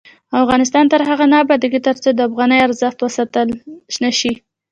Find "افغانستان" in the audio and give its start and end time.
0.43-0.85